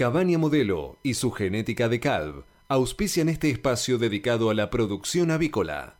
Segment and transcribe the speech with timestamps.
[0.00, 5.98] Cabaña Modelo y su genética de Calv auspician este espacio dedicado a la producción avícola.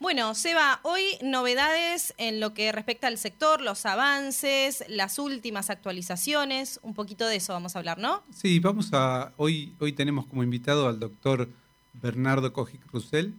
[0.00, 6.80] Bueno, Seba, hoy novedades en lo que respecta al sector, los avances, las últimas actualizaciones,
[6.82, 8.24] un poquito de eso vamos a hablar, ¿no?
[8.34, 9.32] Sí, vamos a.
[9.36, 11.48] Hoy, hoy tenemos como invitado al doctor
[11.92, 13.34] Bernardo Cojic Russell,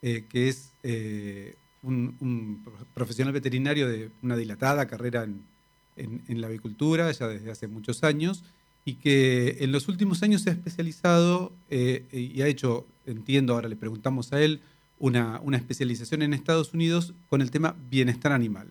[0.00, 2.64] eh, que es eh, un,
[2.94, 5.51] profesional veterinario de una dilatada carrera en,
[5.96, 8.44] la avicultura, ya desde hace muchos años,
[8.84, 13.68] y que en los últimos años se ha especializado eh, y ha hecho, entiendo, ahora
[13.68, 14.60] le preguntamos a él,
[14.98, 18.68] una, especialización en Estados Unidos con el tema bienestar animal.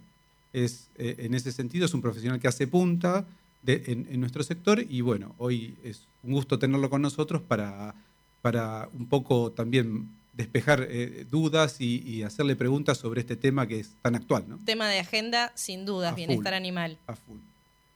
[0.53, 3.25] Es, eh, en ese sentido es un profesional que hace punta
[3.65, 7.93] en, nuestro sector y bueno, hoy es un gusto tenerlo con nosotros para,
[8.41, 10.09] para un poco también
[10.41, 14.45] despejar eh, dudas y, hacerle preguntas sobre este tema que es tan actual.
[14.47, 14.59] ¿no?
[14.65, 16.97] Tema de agenda, sin dudas, bienestar animal.
[17.07, 17.39] A full.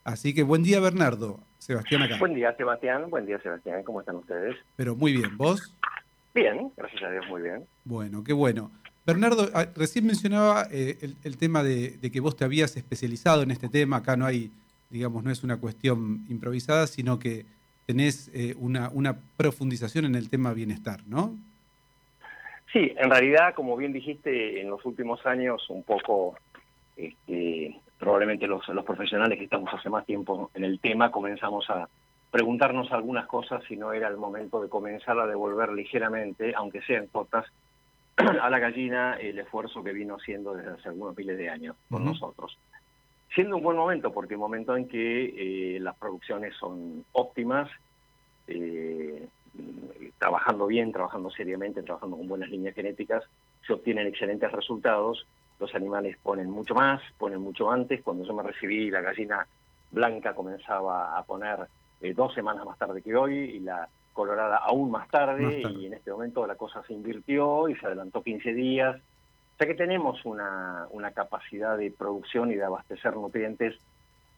[0.03, 2.17] Así que buen día Bernardo, Sebastián acá.
[2.19, 4.55] Buen día Sebastián, buen día Sebastián, ¿cómo están ustedes?
[4.75, 5.73] Pero muy bien, ¿vos?
[6.33, 7.65] Bien, gracias a Dios, muy bien.
[7.85, 8.71] Bueno, qué bueno.
[9.05, 13.69] Bernardo, ah, recién mencionaba eh, el, tema de, que vos te habías especializado en este
[13.69, 13.97] tema.
[13.97, 14.51] Acá no hay,
[14.89, 17.45] digamos, no es una cuestión improvisada, sino que
[17.85, 21.35] tenés eh, una, una profundización en el tema bienestar, ¿no?
[22.75, 26.35] Sí, en realidad, como bien dijiste, en los últimos años un poco,
[26.97, 31.87] este, probablemente los, los profesionales que estamos hace más tiempo en el tema comenzamos a,
[32.35, 37.07] preguntarnos algunas cosas si no era el momento de comenzar a devolver ligeramente, aunque sean
[37.07, 37.45] cuotas,
[38.17, 42.03] a la gallina el esfuerzo que vino haciendo desde hace algunos miles de años con
[42.03, 42.57] nosotros.
[43.33, 47.69] Siendo un buen momento, porque el momento en que eh, las producciones son óptimas,
[48.49, 49.29] eh,
[50.17, 53.23] trabajando bien, trabajando seriamente, trabajando con buenas líneas genéticas,
[53.65, 55.25] se obtienen excelentes resultados,
[55.59, 59.47] los animales ponen mucho más, ponen mucho antes, cuando yo me recibí la gallina
[59.91, 61.67] blanca comenzaba a poner
[62.01, 65.93] eh, dos semanas más tarde que hoy y la colorada aún más tarde, y en
[65.93, 68.95] este momento la cosa se invirtió y se adelantó 15 días.
[68.95, 73.75] O sea que tenemos una, una capacidad de producción y de abastecer nutrientes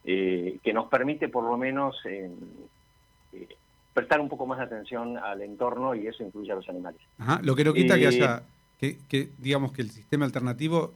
[0.04, 2.32] eh, que nos permite por lo menos eh,
[3.98, 7.02] prestar un poco más de atención al entorno y eso incluye a los animales.
[7.42, 8.44] Lo que no quita que haya,
[8.80, 10.94] que, que digamos que el sistema alternativo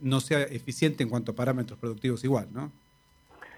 [0.00, 2.70] no sea eficiente en cuanto a parámetros productivos igual, ¿no?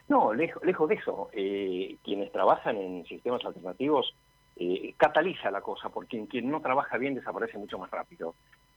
[0.09, 1.29] No, lejos, lejos de eso.
[1.35, 4.15] Eh, quienes trabajan en sistemas alternativos
[4.57, 8.35] eh, cataliza la cosa, porque quien no trabaja bien desaparece mucho más rápido.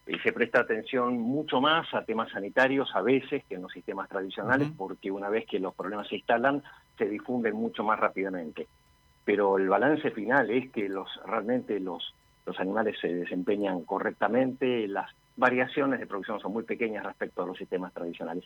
[0.07, 4.09] Y se presta atención mucho más a temas sanitarios a veces que en los sistemas
[4.09, 6.61] tradicionales, porque una vez que los problemas se instalan,
[6.97, 8.67] se difunden mucho más rápidamente.
[9.31, 12.13] Pero el balance final es que los realmente los,
[12.45, 17.57] los animales se desempeñan correctamente, las variaciones de producción son muy pequeñas respecto a los
[17.57, 18.43] sistemas tradicionales.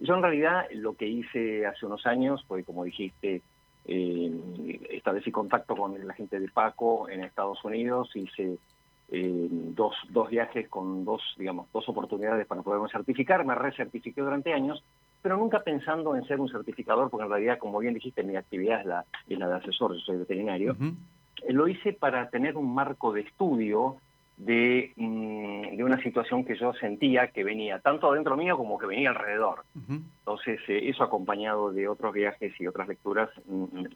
[0.00, 3.40] Yo en realidad lo que hice hace unos años fue, como dijiste,
[3.84, 8.58] eh, establecí contacto con la gente de Paco en Estados Unidos, hice
[9.12, 14.52] eh, dos, dos viajes con dos, digamos, dos oportunidades para poderme certificar, me recertifiqué durante
[14.52, 14.82] años,
[15.22, 18.80] pero nunca pensando en ser un certificador, porque en realidad, como bien dijiste, mi actividad
[18.80, 20.76] es la, es la de asesor, yo soy veterinario.
[21.48, 23.96] Lo hice para tener un marco de estudio
[24.36, 28.86] de, mm, de, una situación que yo sentía que venía tanto adentro mío como que
[28.86, 29.64] venía alrededor.
[29.88, 33.88] Entonces, eh, eso acompañado de otros viajes y otras lecturas, mm, mm,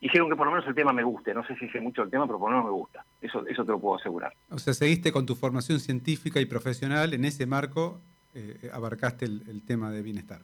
[0.00, 1.34] hicieron que por lo menos el tema me guste.
[1.34, 3.04] No sé si sé mucho el tema, pero por lo menos me gusta.
[3.20, 4.32] Eso, eso te lo puedo asegurar.
[4.50, 8.00] O sea, seguiste con tu formación científica y profesional, en ese marco
[8.34, 10.40] eh, abarcaste el, tema de bienestar.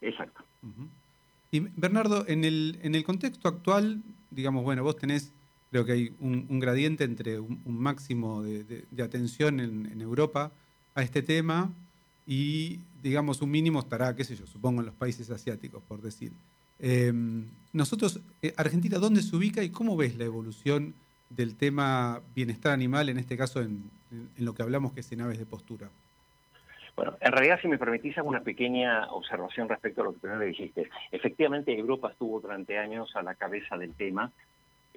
[0.00, 0.44] Exacto.
[1.50, 5.32] Y Bernardo, en el, en el contexto actual, digamos, bueno, vos tenés
[5.70, 10.50] Creo que hay un, gradiente entre un, máximo de, atención en, Europa
[10.94, 11.70] a este tema
[12.26, 16.32] y, digamos, un mínimo estará, qué sé yo, supongo en los países asiáticos, por decir.
[16.78, 17.12] Eh,
[17.72, 20.94] nosotros, eh, Argentina, ¿dónde se ubica y cómo ves la evolución
[21.28, 23.90] del tema bienestar animal, en este caso en,
[24.38, 25.90] lo que hablamos que es en aves de postura?
[26.98, 30.40] Bueno, en realidad, si me permitís, hago una pequeña observación respecto a lo que primero
[30.40, 30.90] dijiste.
[31.12, 34.32] Efectivamente, Europa estuvo durante años a la cabeza del tema,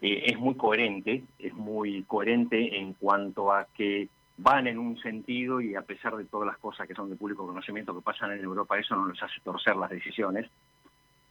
[0.01, 5.61] eh, es muy coherente, es muy coherente en cuanto a que van en un sentido
[5.61, 8.43] y a pesar de todas las cosas que son de público conocimiento que pasan en
[8.43, 10.49] Europa, eso no les hace torcer las decisiones,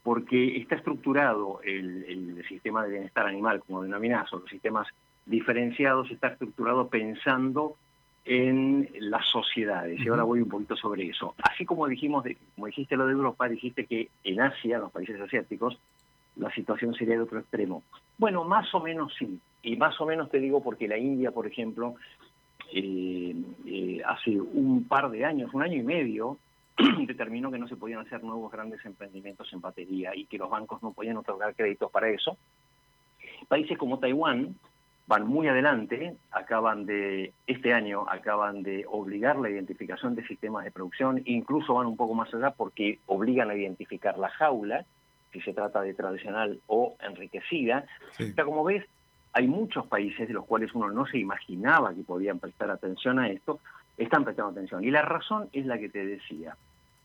[0.05, 4.87] porque está estructurado el, sistema de bienestar animal, como denominás, o los sistemas
[5.27, 7.77] diferenciados, está estructurado pensando
[8.25, 10.01] en las sociedades.
[10.01, 11.35] Y ahora voy un poquito sobre eso.
[11.43, 12.25] Así como dijimos,
[12.55, 15.79] como dijiste lo de Europa, dijiste que en Asia, en los países asiáticos,
[16.37, 17.83] la situación sería de otro extremo.
[18.19, 19.39] Bueno, más o menos sí.
[19.63, 21.95] Y más o menos te digo porque la India, por ejemplo,
[22.73, 23.35] eh,
[23.67, 26.39] eh, hace un par de años, un año y medio,
[27.07, 30.83] determinó que no se podían hacer nuevos grandes emprendimientos en batería y que los bancos
[30.83, 32.37] no podían otorgar créditos para eso.
[33.49, 34.55] Países como Taiwán
[35.11, 40.71] van muy adelante, acaban de, este año acaban de obligar la identificación de sistemas de
[40.71, 44.85] producción, incluso van un poco más allá porque obligan a identificar la jaula,
[45.33, 47.87] si se trata de tradicional o enriquecida.
[48.21, 48.85] O sea, como ves,
[49.33, 53.31] hay muchos países de los cuales uno no se imaginaba que podían prestar atención a
[53.31, 53.59] esto,
[53.99, 54.85] están prestando atención.
[54.85, 56.57] Y la razón es la que te decía,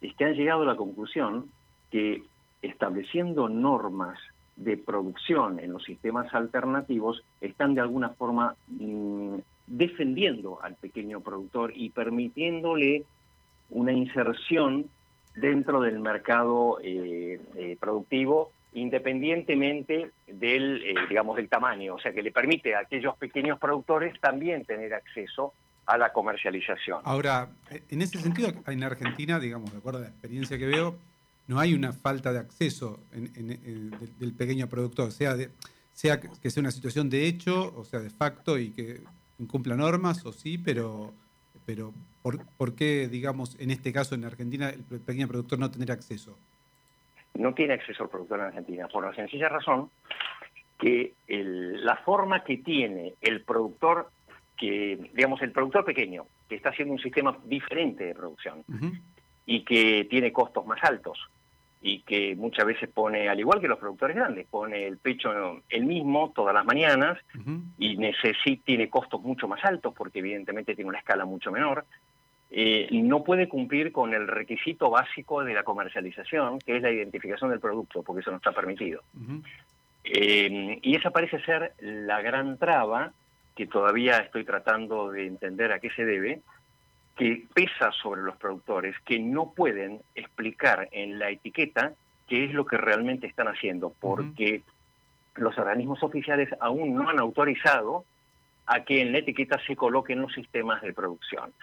[0.01, 1.49] es que han llegado a la conclusión
[1.89, 2.21] que
[2.61, 4.19] estableciendo normas
[4.55, 9.35] de producción en los sistemas alternativos están de alguna forma mm,
[9.67, 13.03] defendiendo al pequeño productor y permitiéndole
[13.69, 14.85] una inserción
[15.35, 22.21] dentro del mercado eh, eh, productivo independientemente del, eh, digamos, del tamaño, o sea, que
[22.21, 25.53] le permite a aquellos pequeños productores también tener acceso
[25.85, 26.99] a la comercialización.
[27.05, 27.47] Ahora,
[27.89, 30.97] en ese sentido, en Argentina, digamos, de acuerdo a la experiencia que veo,
[31.47, 35.49] no hay una falta de acceso del pequeño productor, sea, de,
[35.93, 39.01] sea que sea una situación de hecho, o sea, de facto y que
[39.39, 41.13] incumpla normas, o sí, pero,
[41.65, 46.37] pero ¿por, qué, digamos, en este caso en Argentina, el pequeño productor no tener acceso?
[47.35, 49.89] No tiene acceso al productor en Argentina, por la sencilla razón
[50.79, 54.09] que la forma que tiene el productor,
[54.57, 58.63] que digamos el productor pequeño, que está haciendo un sistema diferente de producción
[59.45, 61.17] y que tiene costos más altos,
[61.87, 65.85] y que muchas veces pone, al igual que los productores grandes, pone el pecho el
[65.85, 67.19] mismo todas las mañanas
[67.77, 71.85] y necesita, tiene costos mucho más altos porque evidentemente tiene una escala mucho menor.
[72.49, 77.51] Eh, no puede cumplir con el requisito básico de la comercialización, que es la identificación
[77.51, 79.03] del producto, porque eso no está permitido.
[80.05, 83.11] Eh, y esa parece ser la gran traba
[83.55, 86.41] que todavía estoy tratando de entender a qué se debe,
[87.15, 91.93] que pesa sobre los productores, que no pueden explicar en la etiqueta
[92.27, 94.63] qué es lo que realmente están haciendo, porque
[95.35, 98.05] los organismos oficiales aún no han autorizado
[98.65, 101.53] a que en la etiqueta se coloquen los sistemas de producción,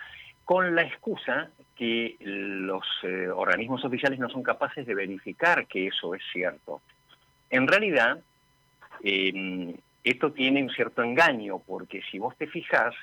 [0.44, 6.14] con la excusa que los eh, organismos oficiales no son capaces de verificar que eso
[6.14, 6.81] es cierto.
[7.50, 8.20] En realidad,
[9.02, 12.94] em, esto tiene un cierto engaño, porque si vos te fijas,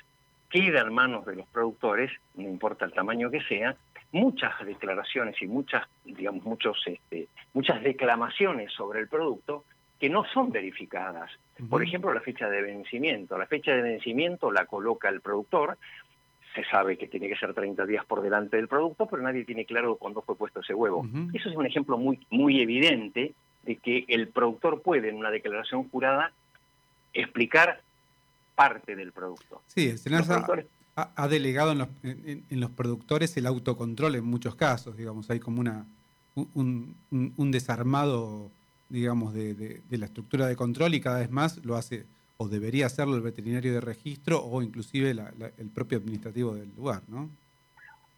[0.50, 3.76] queda en manos de los productores, no importa el tamaño que sea,
[4.12, 9.64] muchas declaraciones y muchas, digamos, muchos, este, muchas declamaciones sobre el producto
[9.98, 11.30] que no son verificadas.
[11.68, 13.36] Por ejemplo, la fecha de vencimiento.
[13.36, 15.76] La fecha de vencimiento la coloca el productor.
[16.54, 19.66] Se sabe que tiene que ser 30 días por delante del producto, pero nadie tiene
[19.66, 21.06] claro cuándo fue puesto ese huevo.
[21.34, 25.88] Eso es un ejemplo muy, muy evidente de que el productor puede, en una declaración
[25.90, 26.32] jurada,
[27.12, 27.82] explicar
[28.60, 29.62] parte del producto.
[29.66, 30.44] Sí, el SENASA
[30.94, 35.62] ha, delegado en los, en, los, productores el autocontrol en muchos casos, digamos, hay como
[35.62, 35.86] una
[36.34, 38.50] un, un, desarmado,
[38.90, 42.04] digamos, de, de, la estructura de control y cada vez más lo hace
[42.36, 47.30] o debería hacerlo el veterinario de registro o inclusive el propio administrativo del lugar, ¿no?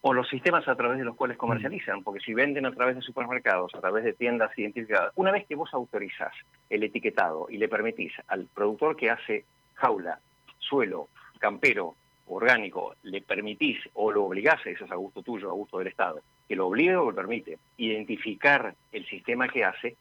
[0.01, 3.01] O los sistemas a través de los cuales comercializan, porque si venden a través de
[3.01, 6.33] supermercados, a través de tiendas identificadas, una vez que vos autorizás
[6.69, 9.45] el etiquetado y le permitís al productor que hace
[9.75, 10.19] jaula
[10.63, 11.95] suelo campero
[12.27, 16.21] orgánico le permitís o lo obligás, eso es a gusto tuyo, a gusto del Estado,
[16.47, 19.95] que lo obligue o lo permite, identificar el sistema que hace,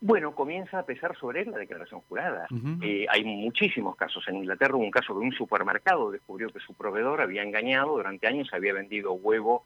[0.00, 2.46] bueno, comienza a pesar sobre él la declaración jurada.
[2.82, 4.28] Eh, hay muchísimos casos.
[4.28, 8.28] En Inglaterra hubo un caso de un supermercado descubrió que su proveedor había engañado, durante
[8.28, 9.64] años había vendido huevo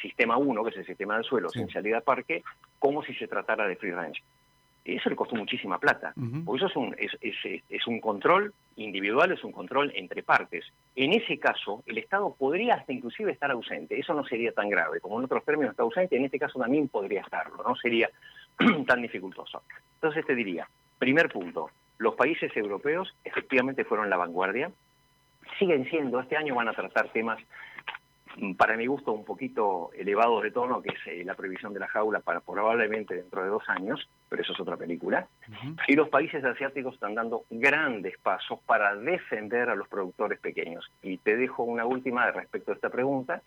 [0.00, 2.42] sistema 1, que es el sistema del suelo, sin salida a parque,
[2.78, 4.22] como si se tratara de free range
[4.84, 6.12] eso le costó muchísima plata,
[6.44, 7.12] porque eso es un, es,
[7.70, 10.64] es, un control individual, es un control entre partes.
[10.94, 15.00] En ese caso, el Estado podría hasta inclusive estar ausente, eso no sería tan grave,
[15.00, 18.10] como en otros términos está ausente, en este caso también podría estarlo, no sería
[18.86, 19.62] tan dificultoso.
[19.94, 24.70] Entonces te diría, primer punto, los países europeos efectivamente fueron la vanguardia,
[25.58, 27.38] siguen siendo, este año van a tratar temas
[28.56, 31.88] para mi gusto un poquito elevado de tono, que es eh, la previsión de la
[31.88, 35.26] jaula para probablemente dentro de dos años, pero eso es otra película.
[35.86, 40.90] Y los países asiáticos están dando grandes pasos para defender a los productores pequeños.
[41.02, 43.42] Y te dejo una última respecto a esta pregunta.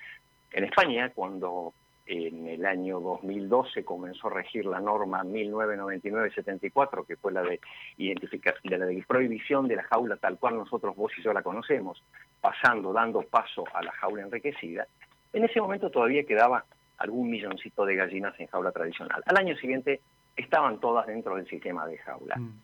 [0.52, 1.74] En España, cuando
[2.08, 7.60] en el año 2012 comenzó a regir la norma 1999-74, que fue la de,
[7.98, 12.02] de la de prohibición de la jaula tal cual nosotros vos y yo la conocemos,
[12.42, 14.88] pasando, dando paso a la jaula enriquecida,
[15.34, 16.66] en ese momento todavía quedaba
[16.98, 19.22] algún milloncito de gallinas en jaula tradicional.
[19.26, 20.02] Al año siguiente
[20.36, 22.38] estaban todas dentro del sistema de jaula.
[22.38, 22.60] Mm.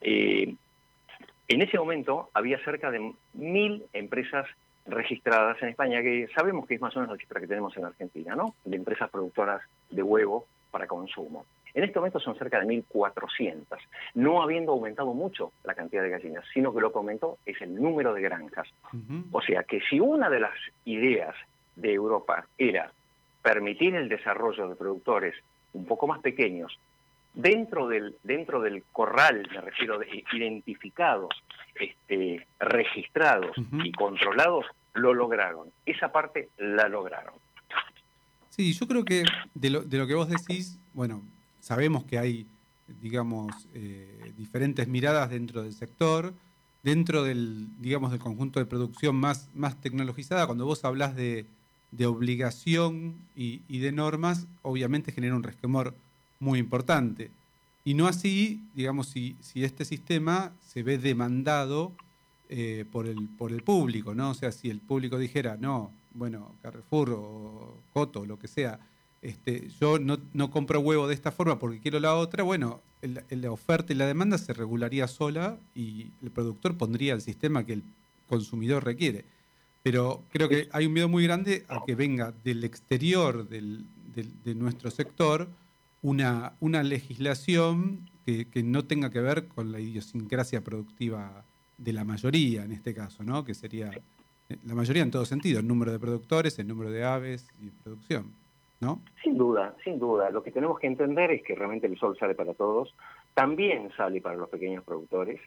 [0.00, 0.54] Eh,
[1.48, 4.46] en ese momento había cerca de mil empresas
[4.86, 7.84] registradas en España, que sabemos que es más o menos la cifra que tenemos en
[7.84, 8.54] Argentina, ¿no?
[8.64, 11.46] De empresas productoras de huevo para consumo.
[11.72, 13.64] En este momento son cerca de 1.400,
[14.14, 17.74] no habiendo aumentado mucho la cantidad de gallinas, sino que lo que aumentó es el
[17.74, 18.68] número de granjas.
[19.32, 21.34] O sea que si una de las ideas
[21.74, 22.92] de Europa era
[23.42, 25.34] permitir el desarrollo de productores
[25.72, 26.78] un poco más pequeños
[27.34, 31.34] dentro del dentro del corral, me refiero de identificados,
[31.74, 35.70] este, registrados y controlados, lo lograron.
[35.84, 37.34] Esa parte la lograron.
[38.50, 39.24] Sí, yo creo que
[39.54, 41.22] de lo, de lo que vos decís, bueno,
[41.60, 42.46] sabemos que hay,
[43.02, 46.32] digamos, eh, diferentes miradas dentro del sector,
[46.84, 51.46] dentro del, digamos, del conjunto de producción más, más tecnologizada, cuando vos hablas de,
[52.06, 55.94] obligación y, de normas, obviamente genera un resquemor
[56.40, 57.30] muy importante.
[57.84, 61.92] Y no así, digamos, si, si este sistema se ve demandado
[62.48, 64.30] eh, por, el, por el público, ¿no?
[64.30, 68.78] O sea, si el público dijera, no, bueno, Carrefour o Coto, lo que sea,
[69.20, 72.80] este, yo no, compro huevo de esta forma porque quiero la otra, bueno,
[73.30, 77.74] la oferta y la demanda se regularía sola y el productor pondría el sistema que
[77.74, 77.82] el
[78.28, 79.24] consumidor requiere.
[79.82, 84.90] Pero creo que hay un miedo muy grande a que venga del exterior de nuestro
[84.90, 85.48] sector
[86.04, 91.44] una, una legislación que, que, no tenga que ver con la idiosincrasia productiva
[91.76, 93.44] de la mayoría en este caso, ¿no?
[93.44, 93.90] que sería
[94.64, 98.32] la mayoría en todo sentido, el número de productores, el número de aves y producción.
[99.22, 100.30] Sin duda, sin duda.
[100.30, 102.94] Lo que tenemos que entender es que realmente el sol sale para todos,
[103.34, 105.40] también sale para los pequeños productores.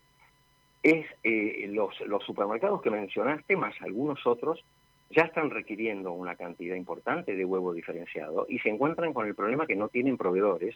[0.84, 1.94] Es eh, los,
[2.26, 4.64] supermercados que mencionaste, más algunos otros,
[5.10, 9.66] ya están requiriendo una cantidad importante de huevo diferenciado y se encuentran con el problema
[9.66, 10.76] que no tienen proveedores,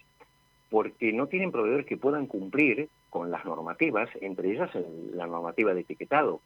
[0.69, 4.71] porque no tienen proveedores que puedan cumplir con las normativas, entre ellas
[5.13, 6.41] la normativa de etiquetado.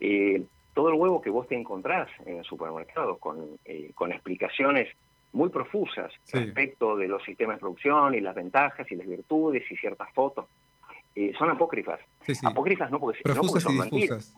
[0.00, 0.42] Eh,
[0.74, 4.88] todo el huevo que vos te encontrás en el supermercado con, eh, con explicaciones
[5.32, 9.76] muy profusas respecto de los sistemas de producción y las ventajas y las virtudes y
[9.76, 10.46] ciertas fotos.
[11.14, 12.00] Eh, son apócrifas.
[12.42, 14.34] Apócrifas no porque, no porque son mentiras.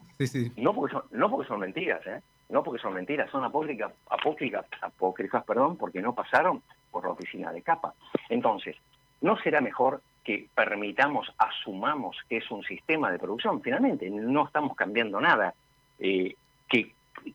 [0.57, 2.21] No, porque son, no porque son mentiras, ¿eh?
[2.49, 7.53] No porque son mentiras, son apócrifas, apócrifas, apócrifas, perdón, porque no pasaron por la oficina
[7.53, 7.95] de capa.
[8.29, 8.77] Entonces,
[9.21, 13.63] ¿no será mejor que permitamos, asumamos que es un sistema de producción?
[13.63, 15.55] Finalmente, no estamos cambiando nada.
[15.99, 16.35] Eh,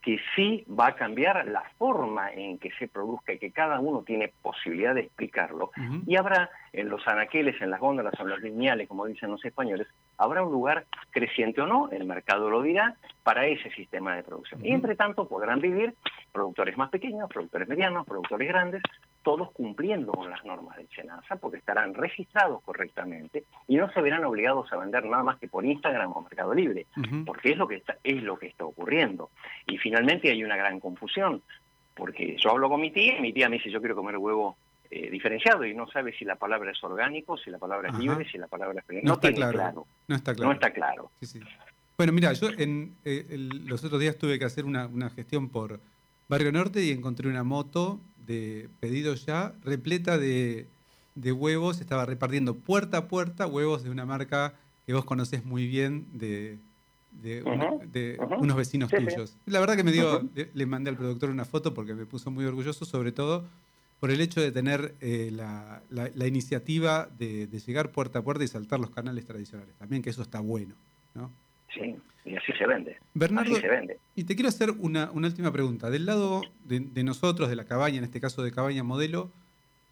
[0.02, 4.04] que sí va a cambiar la forma en que se produzca y que cada uno
[4.04, 5.72] tiene posibilidad de explicarlo.
[6.06, 9.44] Y habrá en los anaqueles, en las góndolas o en los lineales, como dicen los
[9.44, 14.24] españoles, habrá un lugar creciente o no, el mercado lo dirá, para ese sistema de
[14.24, 14.66] producción.
[14.66, 15.94] Y entre tanto podrán vivir
[16.32, 18.82] productores más pequeños, productores medianos, productores grandes,
[19.30, 24.26] todos cumpliendo con las normas de SENASA, porque estarán registrados correctamente y no se verán
[24.26, 26.88] obligados a vender nada más que por Instagram o Mercado Libre,
[27.28, 29.30] porque es lo que está, es lo que está ocurriendo.
[29.68, 31.44] Y finalmente hay una gran confusión,
[31.94, 34.58] porque yo hablo con mi tía y mi tía me dice yo quiero comer huevo
[34.90, 38.28] eh, diferenciado y no sabe si la palabra es orgánico, si la palabra es libre,
[38.32, 39.04] si la palabra es...
[39.04, 39.86] No, está claro.
[40.08, 40.48] No está claro.
[40.48, 41.12] No está claro.
[41.96, 43.28] Bueno, mira, yo en, eh,
[43.68, 45.80] los otros días tuve que hacer una, una gestión por
[46.30, 50.68] Barrio Norte y encontré una moto de pedido ya repleta de,
[51.16, 51.82] huevos.
[51.82, 54.54] Estaba repartiendo puerta a puerta huevos de una marca
[54.86, 56.60] que vos conocés muy bien de,
[58.40, 59.36] unos vecinos tuyos.
[59.48, 62.46] La verdad que me dio, le, mandé al productor una foto porque me puso muy
[62.46, 63.46] orgulloso, sobre todo
[64.00, 68.48] por el hecho de tener eh, la, la, iniciativa de, llegar puerta a puerta y
[68.48, 69.74] saltar los canales tradicionales.
[69.76, 70.76] También que eso está bueno.
[71.16, 71.32] ¿no?
[71.74, 71.96] Sí,
[72.30, 72.98] y así se vende.
[73.14, 73.56] Bernardo,
[74.16, 75.90] y te quiero hacer una, última pregunta.
[75.90, 79.32] Del lado de, nosotros, de la cabaña, en este caso de cabaña modelo,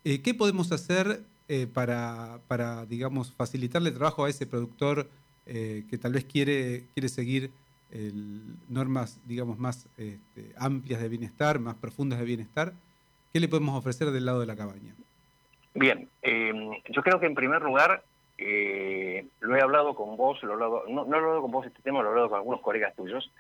[0.04, 5.10] eh, ¿qué podemos hacer eh, para, para, digamos, facilitarle trabajo a ese productor
[5.48, 7.52] eh, que tal vez quiere, quiere seguir
[8.68, 12.74] normas, digamos, más este, amplias de bienestar, más profundas de bienestar?
[13.34, 14.94] ¿Qué le podemos ofrecer del lado de la cabaña?
[15.74, 16.10] Bien,
[16.90, 18.04] yo creo que en primer lugar
[18.38, 21.66] eh, lo he hablado con vos, lo he hablado, no, lo he hablado con vos
[21.66, 23.32] este tema, lo he hablado con algunos colegas tuyos.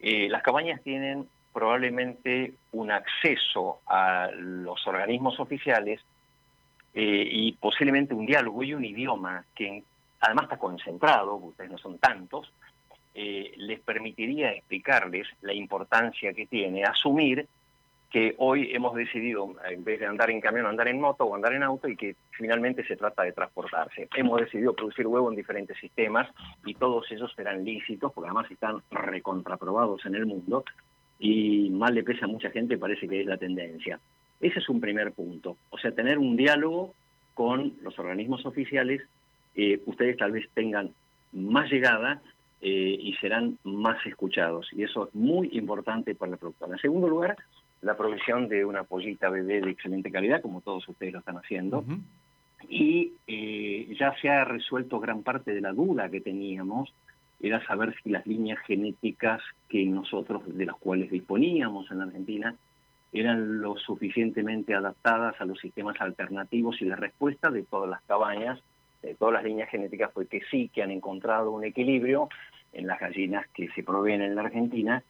[0.00, 6.00] Eh, las cabañas tienen probablemente un acceso a los organismos oficiales
[6.94, 9.82] eh, y posiblemente un diálogo y un idioma que
[10.20, 12.52] además está concentrado, ustedes no son tantos,
[13.14, 17.48] les permitiría explicarles la importancia que tiene asumir
[18.10, 21.52] que hoy hemos decidido, en vez de andar en camión, andar en moto o andar
[21.52, 24.08] en auto y que finalmente se trata de transportarse.
[24.16, 26.28] Hemos decidido producir huevo en diferentes sistemas
[26.64, 30.64] y todos ellos serán lícitos porque además están recontraprobados en el mundo
[31.18, 34.00] y mal le pesa a mucha gente, parece que es la tendencia.
[34.40, 36.94] Ese es un primer punto, o sea, tener un diálogo
[37.34, 39.02] con los organismos oficiales,
[39.54, 40.92] eh, ustedes tal vez tengan
[41.32, 42.22] más llegada
[42.60, 44.68] eh, y serán más escuchados.
[44.72, 46.72] Y eso es muy importante para la productora.
[46.72, 47.36] En segundo lugar,
[47.82, 51.84] la provisión de una pollita bebé de excelente calidad, como todos ustedes lo están haciendo.
[52.68, 56.92] Y eh, ya se ha resuelto gran parte de la duda que teníamos,
[57.40, 62.54] era saber si las líneas genéticas que nosotros, de las cuales disponíamos en la Argentina,
[63.12, 68.60] eran lo suficientemente adaptadas a los sistemas alternativos y la respuesta de todas las cabañas,
[69.02, 72.28] de todas las líneas genéticas fue que sí, que han encontrado un equilibrio
[72.72, 75.02] en las gallinas que se provienen en la Argentina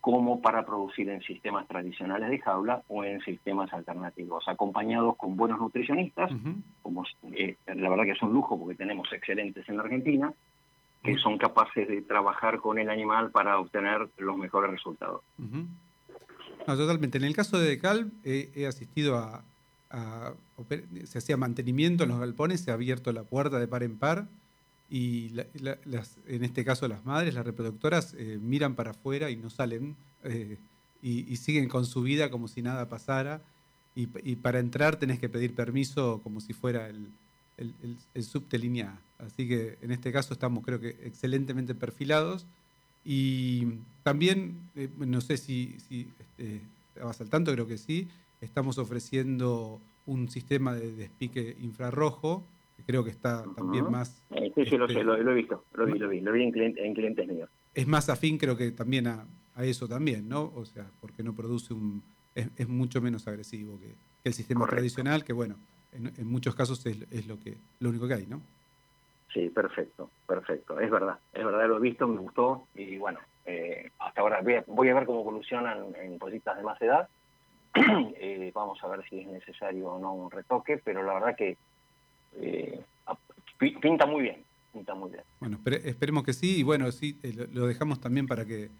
[0.00, 5.58] como para producir en sistemas tradicionales de jaula o en sistemas alternativos, acompañados con buenos
[5.58, 6.30] nutricionistas,
[6.82, 10.32] como eh, la verdad que es un lujo porque tenemos excelentes en la Argentina,
[11.02, 15.22] que son capaces de trabajar con el animal para obtener los mejores resultados.
[15.38, 17.18] No, totalmente.
[17.18, 19.42] En el caso de Decal, he asistido a,
[21.04, 24.26] se hacía mantenimiento en los galpones, se ha abierto la puerta de par en par
[24.90, 25.32] y
[26.26, 30.56] en este caso las madres, las reproductoras, eh, miran para afuera y no salen eh,
[31.02, 33.42] y, siguen con su vida como si nada pasara.
[33.94, 37.08] Y, para entrar tenés que pedir permiso como si fuera el,
[38.14, 42.46] el, subte línea Así que en este caso estamos creo que excelentemente perfilados.
[43.04, 43.66] Y
[44.04, 46.60] también, eh, no sé si, si este,
[46.94, 48.06] estabas al tanto, creo que sí,
[48.40, 52.44] estamos ofreciendo un sistema de despique infrarrojo
[52.86, 54.24] creo que está también más...
[54.30, 56.42] Eh, sí, sí, lo, este, sé, lo, he visto, lo vi, lo vi, lo vi
[56.42, 57.50] en, clientes míos.
[57.74, 59.26] Es más afín creo que también a,
[59.58, 60.52] eso también, ¿no?
[60.54, 62.02] O sea, porque no produce un...
[62.34, 63.92] es, mucho menos agresivo que,
[64.24, 65.56] el sistema tradicional, que bueno,
[65.92, 68.40] en, muchos casos es, lo, que, lo único que hay, ¿no?
[69.32, 73.90] Sí, perfecto, perfecto, es verdad, es verdad, lo he visto, me gustó y bueno, eh,
[73.98, 77.08] hasta ahora voy a, ver cómo evolucionan en cositas de más edad,
[77.74, 81.56] eh, vamos a ver si es necesario o no un retoque, pero la verdad que
[82.36, 82.80] eh,
[83.58, 85.22] pinta muy bien, pinta muy bien.
[85.40, 88.70] Bueno, esperemos que sí, y bueno, sí, eh, lo dejamos también para que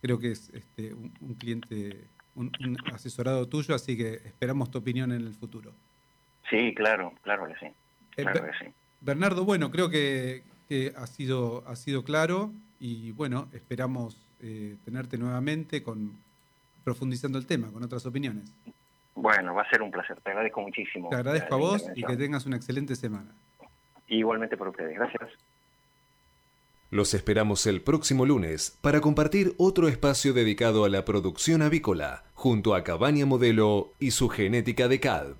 [0.00, 2.04] creo que es este, un, cliente,
[2.34, 2.50] un,
[2.92, 5.72] asesorado tuyo, así que esperamos tu opinión en el futuro.
[6.50, 7.66] Sí, claro, claro que sí.
[8.16, 8.72] Eh, claro que sí.
[9.00, 10.42] Bernardo, bueno, creo que,
[10.96, 14.16] ha, sido, ha sido claro y bueno, esperamos
[14.84, 16.16] tenerte nuevamente con
[16.82, 18.52] profundizando el tema, con otras opiniones.
[19.14, 20.20] Bueno, va a ser un placer.
[20.20, 21.08] Te agradezco muchísimo.
[21.10, 23.34] Te agradezco a vos y que tengas una excelente semana.
[24.08, 24.94] Igualmente por ustedes.
[24.94, 25.30] Gracias.
[26.90, 32.74] Los esperamos el próximo lunes para compartir otro espacio dedicado a la producción avícola junto
[32.74, 35.36] a Cabaña Modelo y su genética de CAD.